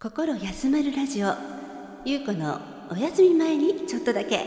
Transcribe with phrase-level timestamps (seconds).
[0.00, 1.34] 心休まるラジオ。
[2.04, 4.44] ゆうこのお休み前にちょっとだけ。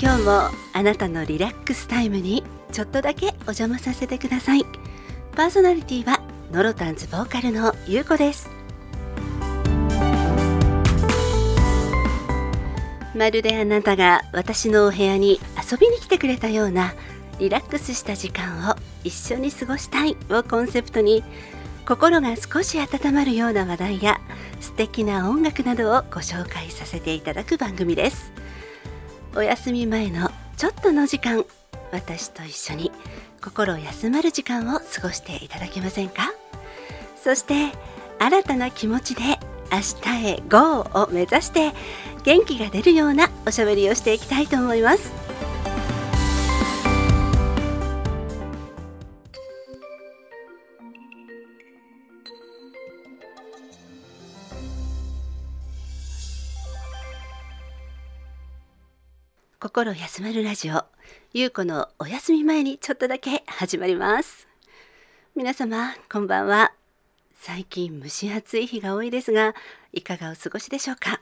[0.00, 4.64] 今日もあなたのリラックスタイムにちょっとだけお邪魔させてください。
[5.36, 8.57] パーソナリティはノロタンズボーカルのゆうこです。
[13.18, 15.40] まるであなたが私のお部屋に
[15.70, 16.94] 遊びに来てくれたような
[17.40, 21.24] リラックスした時間を一緒に過ごしたいをコンセプトに
[21.84, 24.20] 心が少し温まるような話題や
[24.60, 28.32] 素敵な音楽などをご紹介させていただく番組です。
[29.34, 31.44] お休み前のちょっとの時間
[31.90, 32.92] 私と一緒に
[33.42, 36.32] 心休まる時間を過ごしていただけませんか？
[37.16, 37.72] そして
[38.20, 39.22] 新たな気持ちで
[39.70, 41.72] 明日へ GO を目指して
[42.24, 45.12] 元気が出るようなおしゃべりをしていきたいと思います。
[59.60, 60.84] 心休まるラジオ
[61.32, 64.48] ゆうこのお休み前にちょっとだけ始まります。
[65.36, 66.77] 皆様こんばんは。
[67.40, 69.54] 最近蒸し暑い日が多いですが
[69.92, 71.20] いかがお過ごしでしょうか？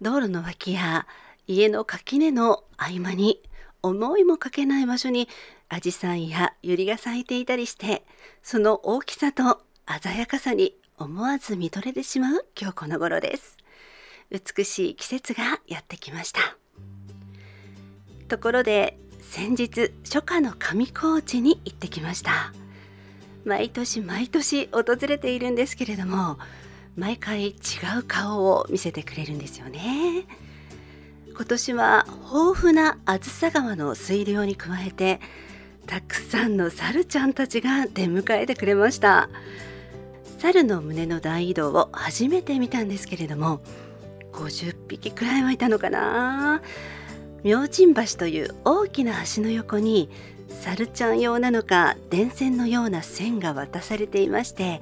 [0.00, 1.06] 道路の脇や
[1.46, 3.40] 家の垣根の合間に
[3.82, 5.28] 思いもかけない場所に
[5.68, 8.04] アジサイやユリが咲いていたりして
[8.42, 9.60] その大きさと
[10.02, 13.58] 鮮やかさに思わず見とれてしまう今日この頃です。
[14.30, 16.40] 美しい季節がやってきました。
[18.28, 22.52] ところで先日初夏の上高地に行ってきました。
[23.44, 26.38] 毎年毎年訪れているんですけれども
[26.96, 27.52] 毎回違
[27.98, 30.26] う顔を見せてくれるんですよね。
[31.36, 35.20] 今年は豊富なあずさ川の水量に加えて
[35.86, 39.28] たくさんの猿ちゃんたちが出迎えてくれました。
[40.38, 43.60] 猿の胸の大移動を初めて見たんですけれども
[44.32, 46.62] 50匹くらいはいたのかな。
[47.42, 50.08] 明神橋という大きな橋の横に
[50.62, 54.80] 猿ちゃん用なのか電線のような線が渡されていまして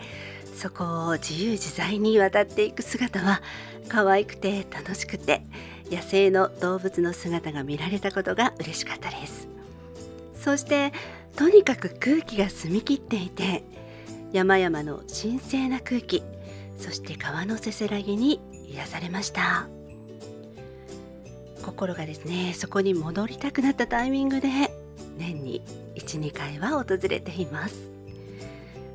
[0.55, 3.43] そこを自由自在に渡っていく姿は
[3.89, 5.43] 可愛くて楽しくて
[5.91, 9.49] 野生の動物の姿が見られたことが嬉しかったです。
[10.35, 10.93] そして
[11.37, 13.63] とにかく空気が澄み切っていて
[14.33, 16.23] 山々の神聖な空気
[16.79, 19.69] そして川のせせらぎに癒されました。
[21.63, 24.49] 心がですねそこに戻りたくなったタイミングで
[25.17, 25.63] 年に
[25.97, 27.91] 12回は訪れています。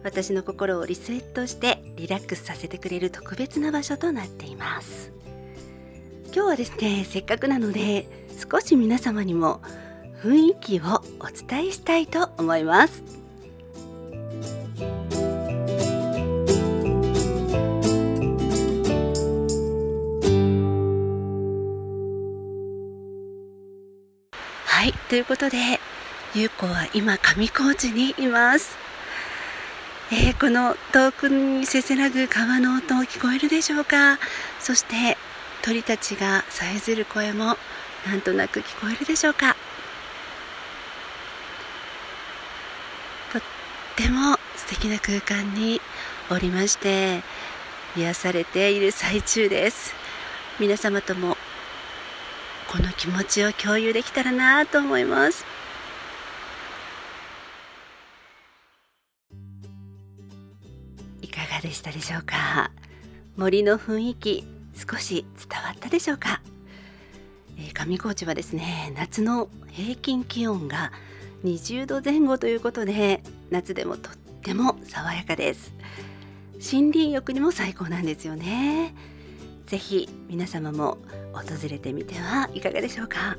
[0.04, 5.12] 私の心をリセットしてリラックスさせてくれる特別な場所となっています。
[6.34, 8.08] 今日はですねせっかくなので
[8.52, 9.62] 少し皆様にも
[10.22, 13.04] 雰囲気をお伝えしたいと思います。
[24.66, 25.77] はいということで
[26.36, 28.76] ゆうこは今上高地にいます。
[30.12, 34.20] えー、この遠くにせせらぐ川の音聞こえるでしょうか？
[34.60, 35.18] そして
[35.64, 37.56] 鳥たちがさえずる声も
[38.06, 39.56] なんとなく聞こえるでしょうか？
[43.32, 43.42] とっ
[43.96, 45.82] ても素敵な空間に
[46.30, 47.24] おりまして
[47.96, 49.94] 癒されている最中です。
[50.60, 51.38] 皆様とも
[52.70, 55.46] この気持ちを共有できたらなと思います。
[61.58, 62.72] かがでしたでしょうか？
[63.36, 64.44] 森の雰囲気
[64.76, 66.42] 少し伝わったでしょうか、
[67.58, 70.92] えー、上高地はですね夏の平均気温が
[71.44, 75.74] 20度前後ということで夏でもとっても爽やかです。
[76.54, 78.94] 森林浴にも最高なんですよね。
[79.66, 80.98] ぜひ皆様も
[81.34, 83.38] 訪れてみてはいかがでしょうか？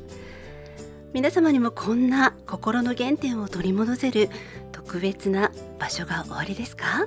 [1.14, 4.28] 皆様にもこんな心の原点を取り戻せる
[4.72, 7.06] 特別な場所がおありですか？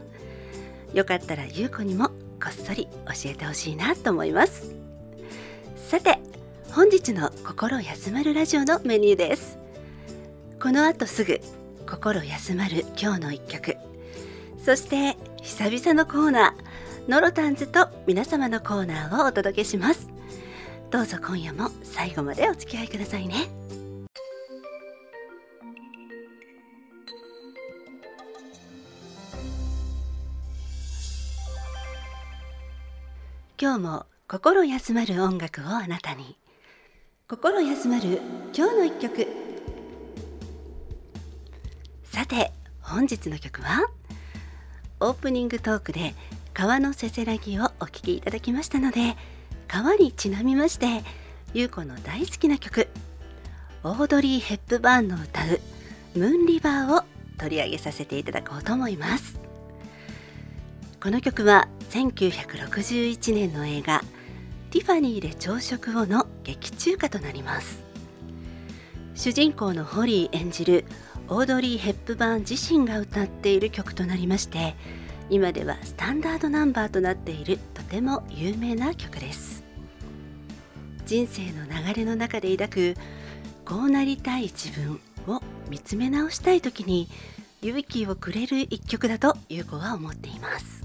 [0.93, 4.73] よかったらゆうこにもこっそり教えてほしいなと思います。
[5.75, 6.19] さて
[6.71, 9.57] 本日の心休まるラジオのメニューです。
[10.61, 11.39] この後すぐ
[11.89, 13.77] 心休まる今日の一曲。
[14.63, 20.07] そして久々のコーナーノロタンズと皆様のコーナーをお届けします。
[20.91, 23.47] どうぞ今夜も最後までお付き合いくださいね。
[33.61, 36.35] 今日も心休まる音楽をあなたに。
[37.29, 38.19] 心休まる
[38.57, 39.27] 今日の一曲。
[42.05, 43.87] さて本日の曲は
[44.99, 46.15] オープニングトークで
[46.55, 49.15] 川のせせらぎをお聴きいただきましたので
[49.67, 51.03] 川にちなみまして
[51.53, 52.87] 優子の大好きな曲
[53.83, 55.61] オードリー・ヘップバーンの歌う
[56.17, 57.03] 「ムーンリバー」を
[57.37, 59.39] 取り上げさせていただこうと思います。
[60.99, 64.01] この曲は1961年の映画
[64.71, 67.83] 「ティファニーで朝食を」の劇中歌となります。
[69.13, 70.85] 主人公のホリー演じる
[71.27, 74.73] オードリー・ヘップバーン自身が歌っている曲となりまして
[75.29, 79.61] 今ではスタンダードナンバーとなっているとても有名な曲です。
[81.05, 82.97] 人生の流れの中で抱く
[83.65, 87.09] こうなりたい自分を見つめ直したい時に
[87.61, 90.80] 勇気をくれる一曲だと優子は思っています。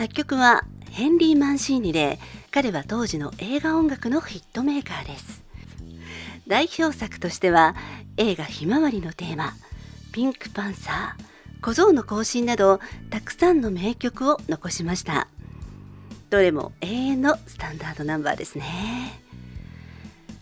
[0.00, 2.18] 作曲はヘンリー・マンシーニで
[2.50, 5.42] 彼は当時の映画音楽のヒットメーカーです。
[6.46, 7.76] 代表作としては
[8.16, 9.52] 映画「ひまわり」のテーマ
[10.10, 11.24] 「ピンクパンサー」
[11.60, 12.80] 「小僧の行進」など
[13.10, 15.28] たくさんの名曲を残しました。
[16.30, 19.20] どれも永遠のスタンダードナンバーですね。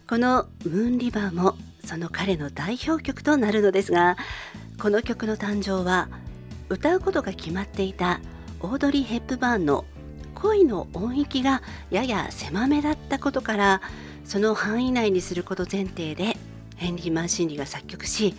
[0.09, 4.19] この「ムーンリバー」もその彼の代表曲となるのですが
[4.81, 6.09] この曲の誕生は
[6.69, 8.21] 歌うことが決まっていた
[8.61, 9.85] オードリー・ヘップバーンの
[10.35, 13.81] 恋の音域がやや狭めだったことから
[14.25, 16.37] その範囲内にすること前提で
[16.77, 18.35] ヘンリー・マンシンリが作曲し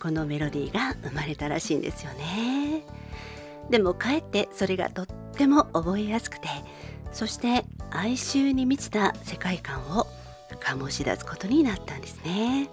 [0.00, 2.84] このメロディーが生まれたらしいんですよね。
[3.68, 6.48] でもかえってそれがとっても覚えやすくて
[7.12, 10.06] そして哀愁に満ちた世界観を
[10.60, 12.68] 醸し出すことになったんですね。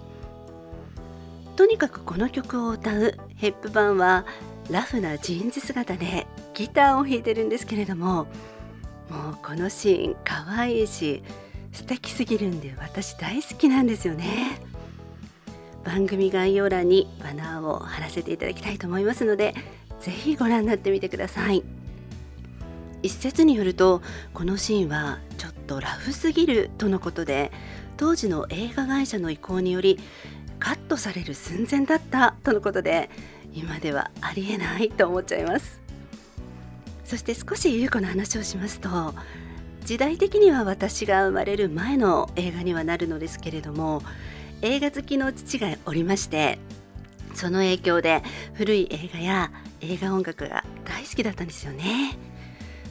[1.56, 4.26] とにかくこの曲を歌うヘップバーンは
[4.70, 6.28] ラフなジーンズ姿で
[6.58, 8.26] ギターを弾いてるんですけれども
[9.10, 11.22] もうこのシーン可愛いし
[11.72, 14.60] 素敵すぎるんで私大好きなんですよね。
[15.84, 19.54] 番組概要欄にバナーを貼らせていただきたいと思いますので
[20.02, 21.64] ぜひご覧になってみてください。
[23.04, 24.02] 一説によると
[24.34, 27.52] このシーンはちょっとラフすぎるとのことで
[27.98, 30.00] 当時の映画会社の意向により
[30.58, 33.12] カットされる寸前だったとのことで
[33.54, 35.87] 今ではありえないと思っちゃいます。
[37.08, 38.90] そして少し優子の話をしますと
[39.86, 44.02] 時代的には私が生まれる前の映画にはなるのですけれども
[44.62, 46.60] 映画好きの父がおりまして
[47.34, 48.24] その影響で
[48.56, 52.18] 古い映画や映画音楽が大好きだったんですよね。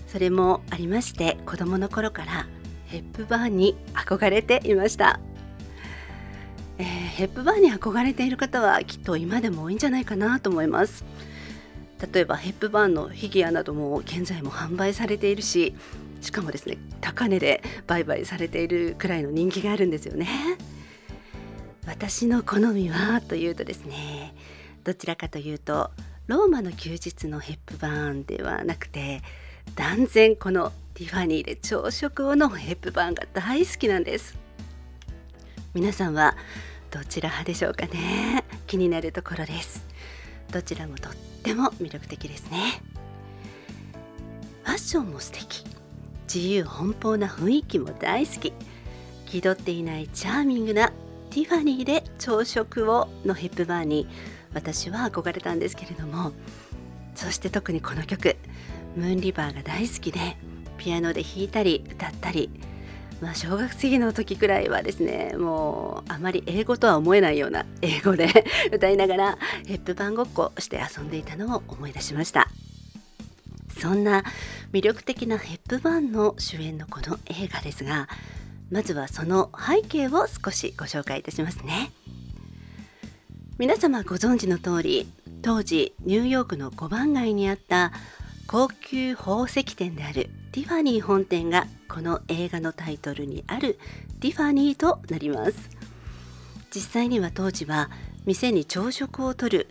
[0.06, 2.46] それもありまして子供の頃から
[2.86, 5.20] ヘップバーンに憧れていました、
[6.78, 11.04] えー、ヘップバーンに憧れている方はきっと今でも多いんじゃないかなと思います。
[12.12, 15.74] 例えばヘップバーンのフィギュアなども現在も販売されているし
[16.20, 20.26] しかもですね高値で売買されているくらいの人気があるんですよね。
[21.86, 24.34] 私の好みはというとですね
[24.82, 25.90] どちらかというと
[26.26, 29.22] ローマの休日のヘップバーンではなくて
[29.76, 34.36] 断然このティファニーで朝食をのヘップバーンが大好きなんです。
[35.74, 36.36] 皆さんは
[36.90, 38.44] どちら派でしょうかね？
[38.66, 39.86] 気になるところです。
[40.50, 41.12] どちらもとっ
[41.46, 42.82] ても魅力的ですね。
[44.64, 45.64] ファッションも素敵。
[46.26, 48.52] 自由奔放な雰囲気も大好き。
[49.26, 50.88] 気取っていないチャーミングな
[51.30, 54.08] ティファニーで朝食をのヘップバーに
[54.54, 56.32] 私は憧れたんですけれども。
[57.14, 58.36] そして特にこの曲
[58.96, 60.36] 「ムーンリバー」が大好きで
[60.76, 62.50] ピアノで弾いたり歌ったり。
[63.20, 68.28] まあ、小学生の時くらいはですねもうあまり英語とは思えないような英語で
[68.72, 72.48] 歌いながらヘップバンごっこして遊んでいたのを思い出しました。
[73.80, 74.24] そんな
[74.72, 78.08] 魅力的なヘップバンの主演のこの映画ですが
[78.70, 81.92] まずはその背景を少しご紹介いたしますね。
[83.58, 85.06] 皆様ご存知の通り
[85.40, 87.92] 当時ニューヨークの5番街にあった
[88.46, 93.78] 高級宝石店であるティファニー本店がこの映画のタイトルにある
[94.20, 95.68] ティファニーとなります。
[96.74, 97.90] 実際には当時は
[98.24, 99.68] 店に朝食をとる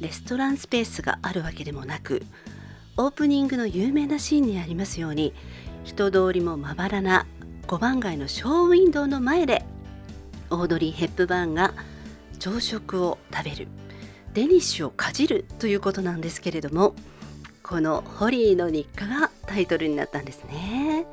[0.00, 2.22] レストランスペースがあるわけでもなく
[2.96, 5.34] オープニングの有名なシーンにありますように
[5.84, 7.26] 人通りもまばらな
[7.66, 9.66] 5番街のショーウィンドウの前で
[10.48, 11.74] オードリー・ヘップバーンが
[12.38, 13.68] 朝食を食べる
[14.32, 16.94] デニッシュをかじるということなんですけれども
[17.72, 21.06] このホリーの日課がタイトルになったんですね。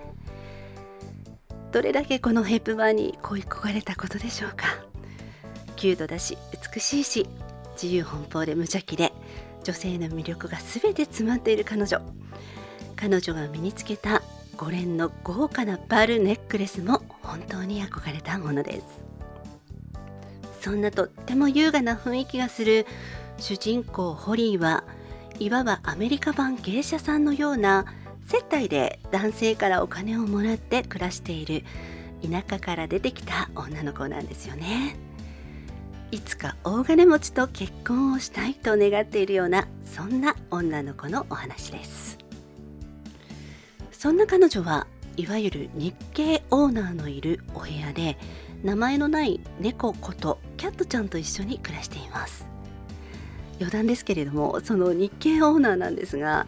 [1.71, 4.65] どれだけこのヘップバーに恋焦がれたことでしょうか。
[5.77, 6.37] キュートだし
[6.73, 7.29] 美しいし
[7.81, 9.13] 自由奔放で無邪気で
[9.63, 12.01] 女性の魅力が全て詰まっている彼女。
[12.97, 14.21] 彼女が身につけた
[14.57, 18.83] 5連の豪華なパールネックレスも本当に憧れたものです。
[20.59, 22.85] そんなとっても優雅な雰囲気がする
[23.37, 24.83] 主人公ホリーは
[25.37, 27.85] いわばアメリカ版芸者さんのような
[28.25, 31.63] 接待で男性からお金をもらって暮らしている
[32.21, 34.97] 田舎から出てきた女の子なんですよね。
[36.11, 42.17] いつか大金持ちと結婚をしたいと願っているようなそんな女の子のお話です。
[43.91, 48.17] そんな彼女はいわゆる日系オーナーのいるお部屋で
[48.63, 52.45] 名前のない猫ことキャットちゃんと一緒に暮らしています。
[53.59, 56.47] 余談ですけれどもその日系オーナーなんですが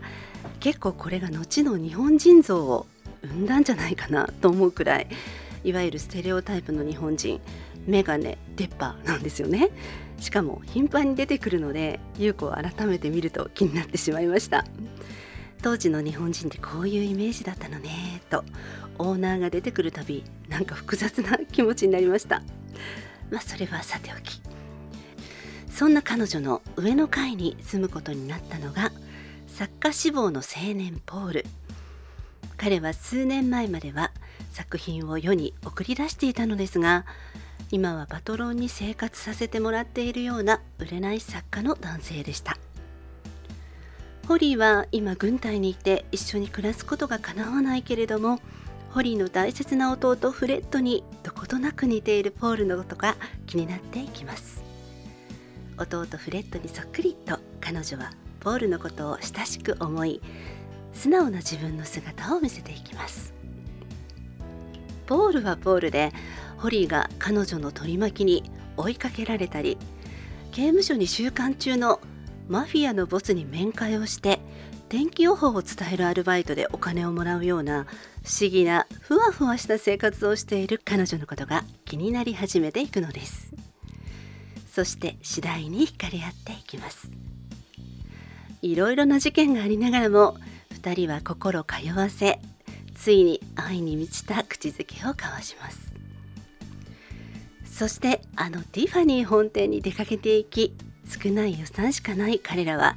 [0.60, 2.88] 結構これが後の日本人像を
[3.24, 5.08] 生んだんじゃないかなと思うくらい
[5.64, 7.40] いわゆるステレオタイプの日本人
[7.86, 9.70] メガネ出っ歯なんですよね。
[10.20, 14.66] しかも頻繁に出てくるので優子を改めて見ると気になってしまいました。
[15.64, 18.44] 当時の日本人ってこういうイメージだったのねと
[18.98, 22.42] オーナーが出てくるたびなんか複雑な気持ちになりました。
[23.30, 24.51] まあそれはさておき。
[25.74, 28.92] そんな彼女の上の階に住むことになったのが
[29.48, 31.46] 作家志望の青年ポール。
[32.58, 34.12] 彼は数年前までは
[34.52, 37.06] 作品を世に送り出していたのですが
[37.72, 42.58] 今はパトロンに生活させてもらっているような売れない作家の男性でした。
[44.28, 48.40] ホリーは今軍隊にいて一緒に暮らすことがかなわないけれども
[48.92, 53.16] ホリーの大切な弟フレッドにどことなく似ているポールのことが
[53.48, 54.71] 気になっていきます。
[55.82, 60.22] 弟フレッドにそっくりと彼女はポールのことを親しく思い
[60.94, 63.34] 素直な自分の姿を見せていきます。
[65.06, 66.12] ポールはポールで
[66.58, 69.78] ホリーが彼女の取り巻きに追いかけられたり
[70.52, 72.00] 刑務所に収監中の
[72.48, 74.40] マフィアのボスに面会をして
[74.90, 77.88] 天気予報を伝えるアルバイトでお金をもらうような
[78.24, 83.51] 不思議なふわふわした生活をしている彼女のことが気になり始めていくのです。
[84.74, 87.10] そして次第に惹かれ合っていきます。
[88.62, 90.38] いろいろな事件がありながらも
[90.82, 92.40] 2人は心通わせ
[92.96, 95.92] ついに愛に満ちた口づけを交わします。
[97.66, 100.74] そしてあのティファニー本店に出かけていき
[101.06, 102.96] 少ない予算しかない彼らは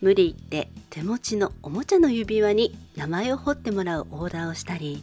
[0.00, 5.02] 無理言って手持ちのおもちゃの指輪に名前を彫ってもらうオーダーをしたり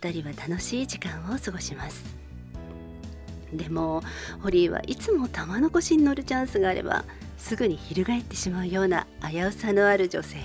[0.00, 2.23] 2人は楽しい時間を過ごします。
[3.56, 4.02] でも
[4.42, 7.04] ホリーはいつも玉の腰に乗るチャンスがあれば
[7.38, 10.38] すぐに翻ってしまうような危うさのある女性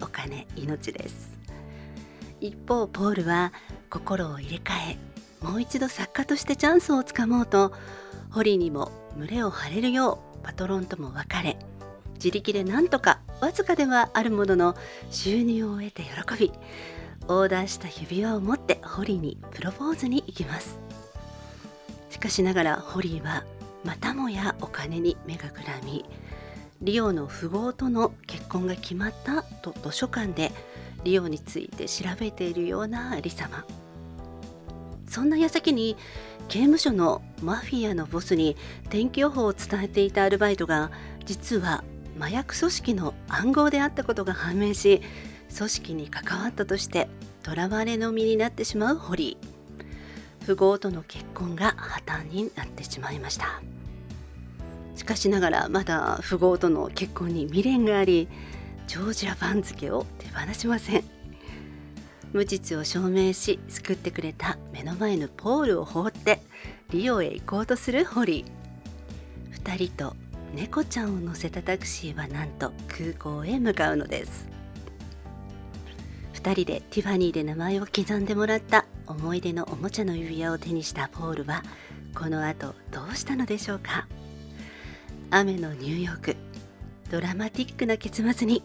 [0.00, 1.38] お金命です。
[2.40, 3.52] 一方ポールは
[3.88, 7.72] 心を入れ替えもう一度作家としてチャンスをつかもうと
[8.30, 11.56] ホリーにも胸を張れるようパトロンとも別れ
[12.14, 14.76] 自力でなんとかわずかではあるものの
[15.10, 16.52] 収入を得て喜び
[17.28, 20.83] オーダーした指輪を持ってホリーにプロポーズに行きます。
[22.14, 23.42] しかしながらホリーは
[23.82, 26.04] またもやお金に目がくらみ
[26.80, 30.52] リオの富豪との結婚が決まったと図書館で
[31.02, 33.64] リオについて調べているようなありさま
[35.08, 35.96] そんな矢先に
[36.46, 38.56] 刑務所のマフィアのボスに
[38.90, 40.92] 天気予報を伝えていたアルバイトが
[41.24, 41.82] 実は
[42.20, 45.02] 麻薬組織の暗号であったことが判明し
[45.56, 47.08] 組織に関わったとして
[47.44, 49.53] 囚われの身になってしまうホリー。
[50.46, 53.62] 富豪との結婚が破綻になってしまいました。
[54.94, 58.28] しかしながらまだ富豪との結婚に未練があり
[58.86, 61.04] ジョージア番付を手放しません。
[62.32, 66.40] 無実を証明し救ってくれた目の前のポールを放って
[66.90, 69.64] リオへ行こうとするホリー。
[69.64, 70.16] 2人と
[70.54, 74.48] 猫ちゃんを乗せたタクシーはなんと空港へ向かうのです。
[76.44, 81.62] 2人でティファニーで名前を刻んでもらった思い出のおもちゃの指輪を手にしたポールは
[82.14, 84.06] この後どうしたのでしょうか。
[85.30, 86.36] 雨のニューヨーク
[87.10, 88.62] ドラマティックな結末に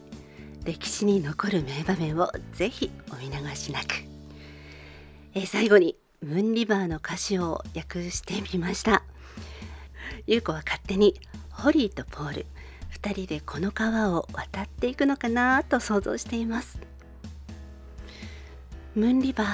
[0.65, 3.85] 歴史に残る名場面をぜひお見逃しなく、
[5.33, 9.03] え最後にムーンリバーの歌詞を訳してみました。
[10.27, 11.15] 優子は勝手に
[11.49, 12.45] ホリーとポール
[13.01, 16.77] 2人でこの川を渡っていくのかなと想像しています。
[18.95, 19.47] ムーンリバー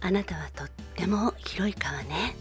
[0.00, 2.34] あなたはとっても広い川ね。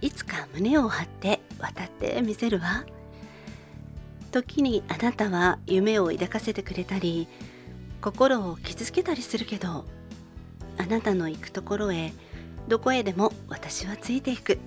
[0.00, 2.84] いつか胸を張って渡ってみせるわ。
[4.30, 7.28] 時にあなたは夢を抱かせてくれたり
[8.00, 9.84] 心を傷つけたりするけど
[10.76, 12.12] あなたの行くところへ
[12.66, 14.58] どこへでも私はついていく。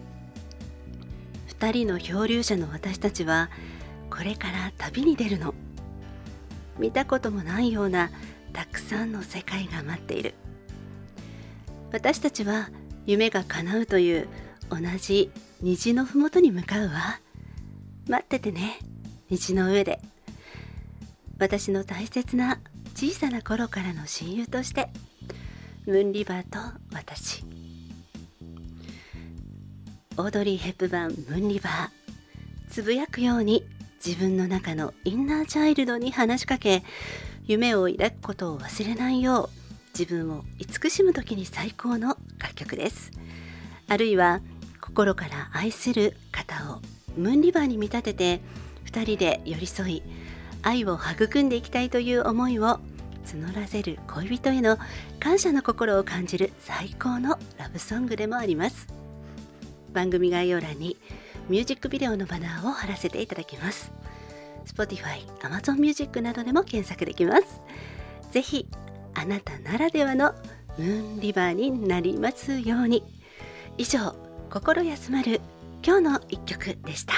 [1.60, 3.50] 2人の漂流者の私たちは
[4.12, 5.56] これから旅に出るの。
[6.78, 8.12] 見たこともないような
[8.58, 10.34] たくさんの世界が待っている。
[11.92, 12.72] 私たちは
[13.06, 14.28] 夢が叶うという
[14.72, 15.30] 同じ
[15.62, 17.20] 虹のふもとに向かうわ。
[18.10, 18.80] 待っててね。
[19.30, 20.00] 虹の上で。
[21.38, 22.60] 私の大切な
[22.96, 24.90] 小さな頃からの親友として。
[25.86, 26.58] ムーンリバーと
[26.96, 27.46] 私。
[30.18, 32.72] オードリー・ヘップバーンムーンリバー。
[32.72, 33.64] つぶやくように
[34.04, 36.84] 自分の中のインナーチャイルドに話しかけ
[37.48, 39.50] 夢を抱くことを忘れないよう
[39.98, 43.12] 自分を慈しむ時に最高の楽曲です。
[43.88, 44.42] あるいは
[44.82, 46.82] 心から愛する方を
[47.16, 48.42] ムーンリバーに見立てて
[48.86, 50.04] 2人で寄り添い
[50.62, 52.82] 愛を育んでいきたいという思いを
[53.26, 54.78] 募らせる恋人への
[55.20, 58.88] 感謝の心を感じる最高のラブソングでもあります。
[59.94, 60.98] 番組概要欄に
[61.48, 63.92] ミュージックビデオのバナーを貼らせていただきます。
[64.68, 67.62] Spotify、Amazon Music などでも検索できます。
[68.32, 68.68] ぜひ
[69.16, 70.34] あなたならではの
[70.78, 73.04] ムーンリバーになりますように。
[73.78, 74.16] 以上
[74.50, 75.42] 心休まる
[75.84, 77.14] 今日の一曲でした。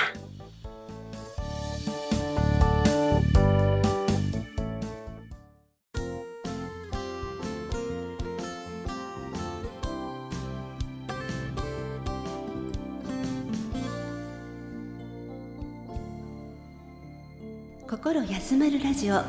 [17.90, 19.20] 心休まるラジオ。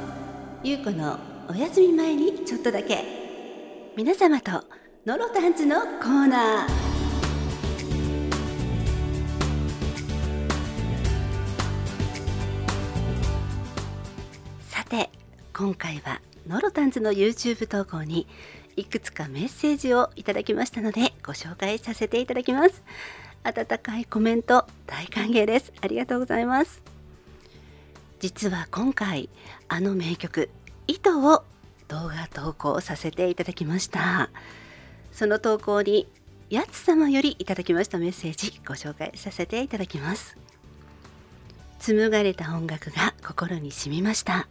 [0.63, 3.03] ゆうこのお休み前にちょっとだけ。
[3.97, 4.63] 皆様と
[5.07, 6.69] ノロタンズのコーナー。
[14.69, 15.09] さて
[15.57, 18.27] 今回はノロタンズの YouTube 投稿に
[18.77, 22.83] いくつかメッセージをいただきましたのでご紹介させていただきます。
[23.43, 25.73] 温かいコメント大歓迎です。
[25.81, 26.90] ありがとうございます。
[28.21, 29.31] 実は今回
[29.69, 30.51] あの名曲
[30.87, 31.43] 「糸」を
[31.89, 34.31] 動画投稿させていただきました。
[35.11, 36.07] その投稿に
[36.51, 40.37] やつ様よりいただきましたメッセージご紹介させていただきます。
[41.81, 44.49] 紡がれた音楽が心に染みました。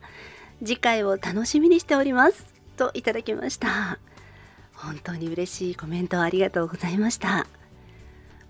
[0.60, 2.46] 次回を楽しみにしております。
[2.76, 4.00] といただきました。
[4.74, 7.46] 本当に嬉しいコメントありがとうございました。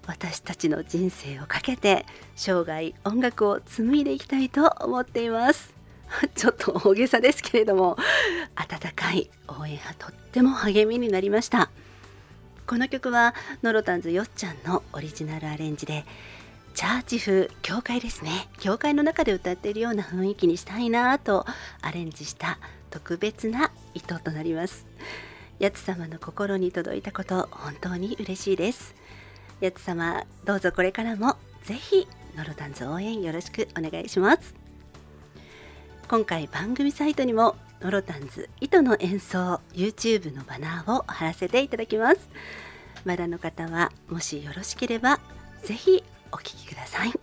[0.10, 2.04] 私たちの人生をかけて
[2.36, 5.72] 生涯音楽を紡いでいきたいと思っています。
[6.36, 7.96] ちょっと大げさですけれども
[8.56, 11.70] 温かい応援がとっても励みになりました。
[12.66, 16.06] この曲はノロタンズよっちゃんのオリジナルアレンジで
[16.74, 18.50] チャーチ風教会ですね。
[18.58, 21.46] 教会の中で歌っているような雰囲気にしたいなと
[21.82, 22.58] アレンジした
[22.90, 24.88] 特別な糸となります。
[25.60, 28.99] やつ様の心に届いたこと本当に嬉しいです。
[29.60, 34.56] やつ様どうぞこれからもぜひノロタンズ応援よろしくお願いします。
[36.08, 42.30] 今回番組サイトにもノロタンズ糸の演奏 YouTube のバナーを貼らせていただきます。
[43.06, 45.20] まだの方はもしよろしければ
[45.64, 47.14] ぜひお聴きください。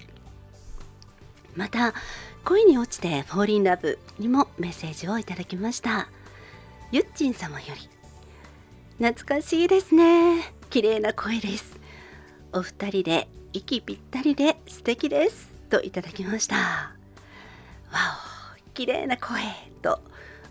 [1.54, 1.94] また
[2.44, 6.08] 恋に落ちてフォーリンラブにもメッセージをいただきました。
[6.92, 7.88] ゆっちん様より
[9.04, 10.52] 懐かしいですね。
[10.70, 11.85] 綺麗な声です。
[12.56, 16.56] お二人で息ぴったりで素敵ですといただきました。
[16.56, 16.94] わ
[18.54, 19.42] お綺麗な声
[19.82, 20.00] と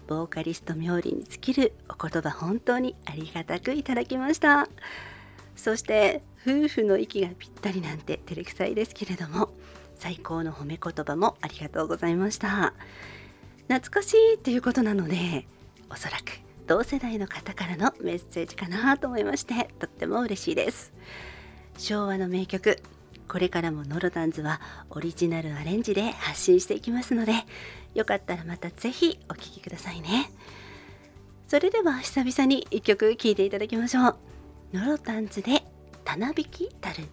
[0.06, 4.70] ボーカリスト冥利に尽きるお言葉本当にありがたくいただきました。
[5.56, 9.50] そして夫婦の息がぴったりなんて照れくさいですけれども
[9.96, 12.76] 最高の褒め言葉もありがとうございました。
[13.68, 15.48] 懐かしいっていうことなので
[15.90, 20.94] おそらく同世代の方からのメッセージかなと思いましてとっても嬉しいです。
[21.78, 22.80] 昭和の名曲。
[23.28, 27.34] これからもノロタンズはオリジナルアレンジで発信していきますので
[27.96, 30.30] よかったらまた是非お聴きくださいね。
[31.48, 34.16] それでは久々に1曲聴いていただきましょう。
[34.74, 35.64] ノロタンズで
[36.04, 37.06] 「たなびきたる」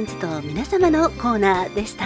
[0.00, 2.04] ンズと皆様のコーナーでした。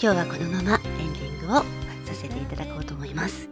[0.00, 1.56] 今日はこのままエンディングを
[2.04, 3.48] させていただこうと思います。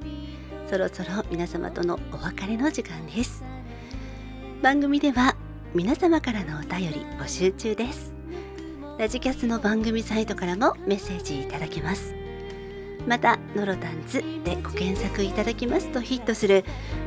[0.69, 3.43] そろそろ皆様とのお別れの時間です。
[4.63, 5.37] 番組では
[5.75, 8.13] 皆様からのお便り募集中です。
[8.99, 12.20] ラジキャスの番組サイトからもメッセージいただけます。
[13.07, 16.65] またノロタンズでご検索いただきますとヒットする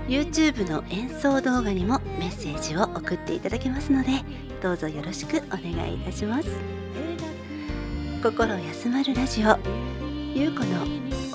[0.07, 4.09] YouTube の演奏動画にもメッセージを送っていただけますので
[4.61, 6.49] どうぞよろしくお願いいたします。
[8.23, 9.57] 心休まるラジオ
[10.33, 10.83] ゆうこの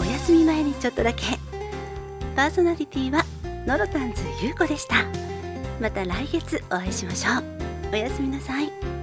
[0.01, 1.23] お休み前にちょっとだけ。
[2.35, 3.25] パーソナリティは
[3.67, 5.05] ノロタンズゆうこでした。
[5.81, 7.45] また来月お会いしましょう。
[7.93, 8.98] おやすみなさい。